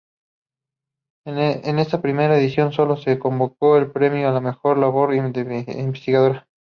[1.27, 6.47] En esta primera edición sólo se convocó el premio a la mejor labor investigadora.